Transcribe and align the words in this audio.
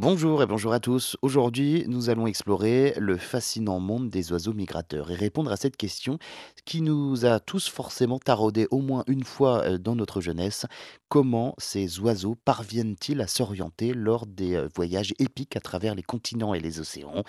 Bonjour 0.00 0.44
et 0.44 0.46
bonjour 0.46 0.72
à 0.72 0.78
tous. 0.78 1.16
Aujourd'hui, 1.22 1.84
nous 1.88 2.08
allons 2.08 2.28
explorer 2.28 2.94
le 2.98 3.16
fascinant 3.16 3.80
monde 3.80 4.10
des 4.10 4.30
oiseaux 4.30 4.52
migrateurs 4.52 5.10
et 5.10 5.16
répondre 5.16 5.50
à 5.50 5.56
cette 5.56 5.76
question 5.76 6.20
qui 6.64 6.82
nous 6.82 7.26
a 7.26 7.40
tous 7.40 7.68
forcément 7.68 8.20
taraudé 8.20 8.68
au 8.70 8.78
moins 8.78 9.02
une 9.08 9.24
fois 9.24 9.64
euh, 9.64 9.76
dans 9.76 9.96
notre 9.96 10.20
jeunesse. 10.20 10.66
Comment 11.08 11.56
ces 11.58 11.98
oiseaux 11.98 12.36
parviennent-ils 12.44 13.20
à 13.20 13.26
s'orienter 13.26 13.92
lors 13.92 14.26
des 14.26 14.54
euh, 14.54 14.68
voyages 14.72 15.14
épiques 15.18 15.56
à 15.56 15.60
travers 15.60 15.96
les 15.96 16.04
continents 16.04 16.54
et 16.54 16.60
les 16.60 16.78
océans? 16.78 17.24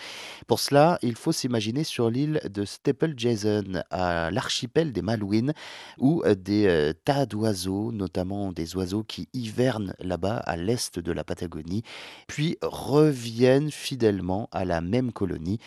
Pour 0.46 0.60
cela, 0.60 1.00
il 1.02 1.16
faut 1.16 1.32
s'imaginer 1.32 1.84
sur 1.84 2.12
l'île 2.12 2.40
de 2.48 2.66
Staple 2.66 3.16
Jason, 3.18 3.82
à 3.90 4.30
l'archipel 4.30 4.92
des 4.92 5.02
Malouines, 5.02 5.54
où 5.98 6.22
euh, 6.24 6.36
des 6.36 6.94
tas 7.04 7.26
d'oiseaux, 7.26 7.92
notamment 7.92 8.52
des 8.52 8.76
oiseaux 8.76 9.04
qui 9.04 9.28
hivernent 9.34 9.96
là-bas 9.98 10.38
à 10.38 10.56
l'est 10.56 11.00
de 11.00 11.12
la 11.12 11.24
Patagonie, 11.24 11.82
puis 12.28 12.59
reviennent 12.62 13.71
fidèlement 13.71 14.50
à 14.52 14.66
la 14.66 14.81
même 14.81 15.12
colonie. 15.12 15.59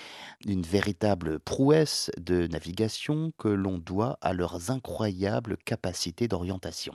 Une 0.46 0.62
véritable 0.62 1.38
prouesse 1.38 2.10
de 2.20 2.46
navigation 2.46 3.32
que 3.38 3.48
l'on 3.48 3.78
doit 3.78 4.18
à 4.20 4.32
leurs 4.32 4.70
incroyables 4.70 5.56
capacités 5.64 6.28
d'orientation. 6.28 6.94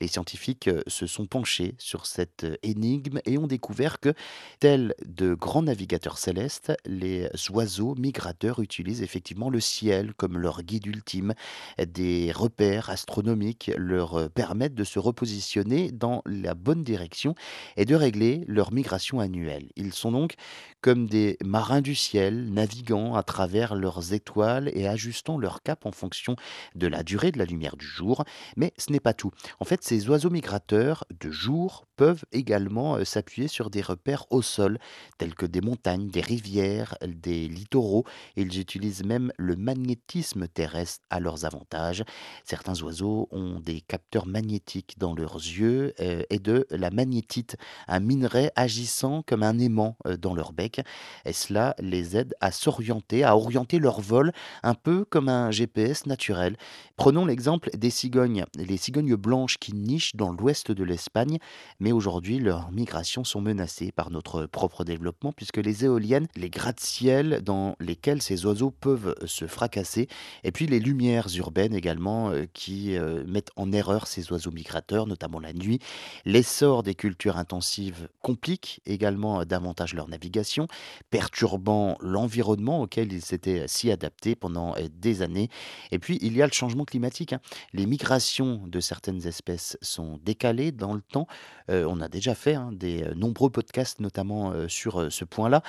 Les 0.00 0.08
scientifiques 0.08 0.68
euh, 0.68 0.82
se 0.86 1.06
sont 1.06 1.26
penchés 1.26 1.74
sur 1.78 2.06
cette 2.06 2.44
euh, 2.44 2.56
énigme 2.62 3.20
et 3.24 3.38
ont 3.38 3.46
découvert 3.46 4.00
que, 4.00 4.14
tels 4.58 4.94
de 5.06 5.34
grands 5.34 5.62
navigateurs 5.62 6.18
célestes, 6.18 6.72
les 6.84 7.28
oiseaux 7.50 7.94
migrateurs 7.94 8.60
utilisent 8.60 9.02
effectivement 9.02 9.50
le 9.50 9.60
ciel 9.60 10.14
comme 10.14 10.38
leur 10.38 10.62
guide 10.62 10.86
ultime. 10.86 11.34
Des 11.78 12.32
repères 12.32 12.90
astronomiques 12.90 13.70
leur 13.76 14.14
euh, 14.14 14.28
permettent 14.28 14.74
de 14.74 14.84
se 14.84 14.98
repositionner 14.98 15.92
dans 15.92 16.22
la 16.26 16.54
bonne 16.54 16.82
direction 16.82 17.34
et 17.76 17.84
de 17.84 17.94
régler 17.94 18.44
leur 18.46 18.72
migration 18.72 19.20
annuelle. 19.20 19.37
Ils 19.76 19.92
sont 19.92 20.12
donc 20.12 20.34
comme 20.80 21.06
des 21.06 21.36
marins 21.44 21.80
du 21.80 21.94
ciel, 21.94 22.52
naviguant 22.52 23.14
à 23.14 23.22
travers 23.22 23.74
leurs 23.74 24.12
étoiles 24.12 24.70
et 24.74 24.86
ajustant 24.86 25.38
leur 25.38 25.62
cap 25.62 25.86
en 25.86 25.92
fonction 25.92 26.36
de 26.74 26.86
la 26.86 27.02
durée 27.02 27.32
de 27.32 27.38
la 27.38 27.44
lumière 27.44 27.76
du 27.76 27.86
jour. 27.86 28.24
Mais 28.56 28.72
ce 28.78 28.92
n'est 28.92 29.00
pas 29.00 29.14
tout. 29.14 29.32
En 29.60 29.64
fait, 29.64 29.82
ces 29.82 30.08
oiseaux 30.08 30.30
migrateurs 30.30 31.04
de 31.20 31.30
jour 31.30 31.86
peuvent 31.96 32.24
également 32.32 32.96
euh, 32.96 33.04
s'appuyer 33.04 33.48
sur 33.48 33.70
des 33.70 33.82
repères 33.82 34.24
au 34.30 34.40
sol, 34.40 34.78
tels 35.18 35.34
que 35.34 35.46
des 35.46 35.60
montagnes, 35.60 36.08
des 36.08 36.20
rivières, 36.20 36.96
des 37.06 37.48
littoraux. 37.48 38.04
Ils 38.36 38.58
utilisent 38.60 39.04
même 39.04 39.32
le 39.36 39.56
magnétisme 39.56 40.46
terrestre 40.46 41.04
à 41.10 41.18
leurs 41.20 41.44
avantages. 41.44 42.04
Certains 42.44 42.80
oiseaux 42.82 43.28
ont 43.32 43.58
des 43.60 43.80
capteurs 43.80 44.26
magnétiques 44.26 44.94
dans 44.98 45.14
leurs 45.14 45.36
yeux 45.36 45.92
euh, 46.00 46.22
et 46.30 46.38
de 46.38 46.66
la 46.70 46.90
magnétite, 46.90 47.56
un 47.88 48.00
minerai 48.00 48.50
agissant 48.54 49.22
comme 49.28 49.42
un 49.42 49.58
aimant 49.58 49.96
dans 50.18 50.34
leur 50.34 50.52
bec. 50.52 50.80
Et 51.24 51.32
cela 51.32 51.76
les 51.78 52.16
aide 52.16 52.34
à 52.40 52.50
s'orienter, 52.50 53.22
à 53.22 53.36
orienter 53.36 53.78
leur 53.78 54.00
vol 54.00 54.32
un 54.62 54.74
peu 54.74 55.04
comme 55.04 55.28
un 55.28 55.50
GPS 55.50 56.06
naturel. 56.06 56.56
Prenons 56.96 57.26
l'exemple 57.26 57.70
des 57.76 57.90
cigognes. 57.90 58.44
Les 58.56 58.78
cigognes 58.78 59.14
blanches 59.14 59.58
qui 59.58 59.74
nichent 59.74 60.16
dans 60.16 60.32
l'ouest 60.32 60.72
de 60.72 60.82
l'Espagne, 60.82 61.38
mais 61.78 61.92
aujourd'hui 61.92 62.38
leurs 62.38 62.72
migrations 62.72 63.24
sont 63.24 63.42
menacées 63.42 63.92
par 63.92 64.10
notre 64.10 64.46
propre 64.46 64.84
développement 64.84 65.32
puisque 65.32 65.58
les 65.58 65.84
éoliennes, 65.84 66.26
les 66.34 66.48
gratte-ciel 66.48 67.42
dans 67.42 67.76
lesquels 67.80 68.22
ces 68.22 68.46
oiseaux 68.46 68.70
peuvent 68.70 69.14
se 69.26 69.46
fracasser, 69.46 70.08
et 70.44 70.52
puis 70.52 70.66
les 70.66 70.80
lumières 70.80 71.28
urbaines 71.36 71.74
également 71.74 72.32
qui 72.54 72.96
mettent 73.26 73.50
en 73.56 73.70
erreur 73.72 74.06
ces 74.06 74.32
oiseaux 74.32 74.50
migrateurs, 74.50 75.06
notamment 75.06 75.40
la 75.40 75.52
nuit. 75.52 75.80
L'essor 76.24 76.82
des 76.82 76.94
cultures 76.94 77.36
intensives 77.36 78.08
complique 78.22 78.80
également 78.86 79.17
davantage 79.46 79.94
leur 79.94 80.08
navigation, 80.08 80.66
perturbant 81.10 81.96
l'environnement 82.00 82.82
auquel 82.82 83.12
ils 83.12 83.22
s'étaient 83.22 83.66
si 83.66 83.90
adaptés 83.90 84.34
pendant 84.34 84.74
des 84.90 85.22
années. 85.22 85.48
Et 85.90 85.98
puis, 85.98 86.18
il 86.22 86.36
y 86.36 86.42
a 86.42 86.46
le 86.46 86.52
changement 86.52 86.84
climatique. 86.84 87.32
hein. 87.32 87.40
Les 87.72 87.86
migrations 87.86 88.62
de 88.66 88.80
certaines 88.80 89.26
espèces 89.26 89.76
sont 89.82 90.18
décalées 90.24 90.72
dans 90.72 90.94
le 90.94 91.00
temps. 91.00 91.26
On 91.68 92.00
a 92.00 92.08
déjà 92.08 92.34
fait 92.34 92.54
hein, 92.54 92.70
des 92.72 93.04
nombreux 93.14 93.50
podcasts, 93.50 94.00
notamment 94.00 94.68
sur 94.68 95.12
ce 95.12 95.24
point-là. 95.24 95.62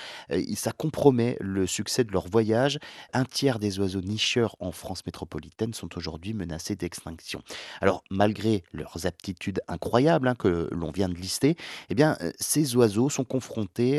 Ça 0.55 0.71
compromet 0.71 1.37
le 1.41 1.67
succès 1.67 2.03
de 2.03 2.11
leur 2.11 2.27
voyage. 2.27 2.79
Un 3.13 3.25
tiers 3.25 3.59
des 3.59 3.79
oiseaux 3.79 4.01
nicheurs 4.01 4.55
en 4.59 4.71
France 4.71 5.05
métropolitaine 5.05 5.73
sont 5.73 5.97
aujourd'hui 5.97 6.33
menacés 6.33 6.75
d'extinction. 6.75 7.41
Alors, 7.81 8.03
malgré 8.09 8.63
leurs 8.71 9.05
aptitudes 9.05 9.61
incroyables 9.67 10.27
hein, 10.27 10.35
que 10.35 10.69
l'on 10.71 10.91
vient 10.91 11.09
de 11.09 11.15
lister, 11.15 11.55
eh 11.89 11.95
bien, 11.95 12.17
ces 12.39 12.75
oiseaux 12.75 13.09
sont 13.09 13.25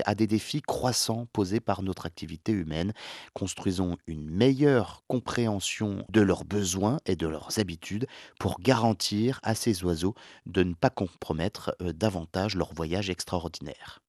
à 0.05 0.15
des 0.15 0.27
défis 0.27 0.63
croissants 0.63 1.27
posés 1.33 1.61
par 1.61 1.83
notre 1.83 2.07
activité 2.07 2.53
humaine. 2.53 2.93
Construisons 3.35 3.97
une 4.07 4.29
meilleure 4.29 5.03
compréhension 5.09 6.05
de 6.11 6.21
leurs 6.21 6.45
besoins 6.45 6.99
et 7.07 7.17
de 7.17 7.27
leurs 7.27 7.59
habitudes 7.59 8.07
pour 8.39 8.61
garantir 8.61 9.41
à 9.43 9.55
ces 9.55 9.85
oiseaux 9.85 10.15
de 10.47 10.63
ne 10.63 10.75
pas 10.75 10.91
compromettre 10.91 11.75
euh, 11.83 11.93
davantage 11.93 12.57
leur 12.57 12.73
voyage 12.75 13.11
extraordinaire. 13.11 14.01